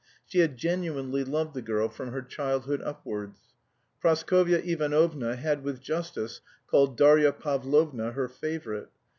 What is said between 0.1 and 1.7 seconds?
She had genuinely loved the